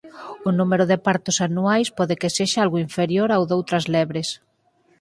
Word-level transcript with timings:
O 0.47 0.49
número 0.59 0.85
de 0.91 0.97
partos 1.07 1.37
anuais 1.47 1.87
pode 1.97 2.15
que 2.21 2.33
sexa 2.37 2.57
algo 2.65 2.83
inferior 2.87 3.29
ao 3.31 3.43
doutras 3.51 3.85
lebres. 3.95 4.29